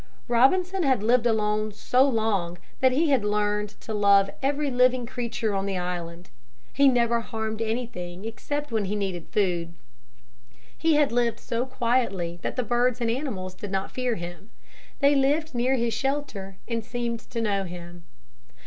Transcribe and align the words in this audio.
Robinson 0.27 0.81
had 0.81 1.03
lived 1.03 1.27
alone 1.27 1.71
so 1.71 2.01
long 2.01 2.57
that 2.79 2.91
he 2.91 3.11
had 3.11 3.23
learned 3.23 3.79
to 3.81 3.93
love 3.93 4.31
every 4.41 4.71
living 4.71 5.05
creature 5.05 5.53
on 5.53 5.67
the 5.67 5.77
island. 5.77 6.31
He 6.73 6.87
never 6.87 7.21
harmed 7.21 7.61
anything 7.61 8.25
except 8.25 8.71
when 8.71 8.85
he 8.85 8.95
needed 8.95 9.27
food. 9.29 9.75
He 10.75 10.95
had 10.95 11.11
lived 11.11 11.39
so 11.39 11.67
quietly 11.67 12.39
that 12.41 12.55
the 12.55 12.63
birds 12.63 12.99
and 12.99 13.11
animals 13.11 13.53
did 13.53 13.69
not 13.69 13.91
fear 13.91 14.15
him. 14.15 14.49
They 15.01 15.13
lived 15.13 15.53
near 15.53 15.75
his 15.75 15.93
shelter 15.93 16.57
and 16.67 16.83
seemed 16.83 17.19
to 17.29 17.39
know 17.39 17.65
him. 17.65 18.03